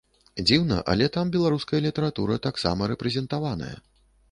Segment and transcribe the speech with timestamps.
[0.47, 3.73] Дзіўна, але там беларуская літаратура таксама рэпрэзентаваная.